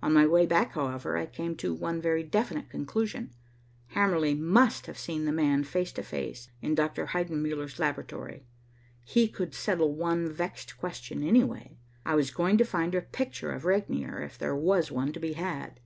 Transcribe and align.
On 0.00 0.12
my 0.12 0.24
way 0.28 0.46
back, 0.46 0.74
however, 0.74 1.16
I 1.16 1.26
came 1.26 1.56
to 1.56 1.74
one 1.74 2.00
very 2.00 2.22
definite 2.22 2.70
conclusion. 2.70 3.32
Hamerly 3.96 4.32
must 4.32 4.86
have 4.86 4.96
seen 4.96 5.24
the 5.24 5.32
man 5.32 5.64
face 5.64 5.90
to 5.94 6.04
face 6.04 6.48
in 6.60 6.76
Dr. 6.76 7.06
Heidenmuller's 7.06 7.80
laboratory. 7.80 8.46
He 9.04 9.26
could 9.26 9.54
settle 9.54 9.92
one 9.92 10.30
vexed 10.32 10.78
question 10.78 11.24
anyway. 11.24 11.78
I 12.06 12.14
was 12.14 12.30
going 12.30 12.58
to 12.58 12.64
find 12.64 12.94
a 12.94 13.00
picture 13.02 13.50
of 13.50 13.64
Regnier 13.64 14.22
if 14.22 14.38
there 14.38 14.54
was 14.54 14.92
one 14.92 15.12
to 15.14 15.18
be 15.18 15.32
had. 15.32 15.80